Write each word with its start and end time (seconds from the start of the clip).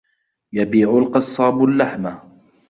يَبِيعُ 0.53 0.97
الْقَصّابُ 0.97 1.61
اللَّحْمَ. 1.63 2.17